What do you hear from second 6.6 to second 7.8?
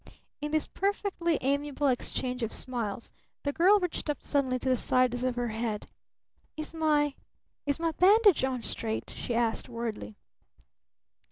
my is